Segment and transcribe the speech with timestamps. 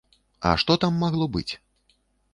[0.51, 1.53] А што там магло быць?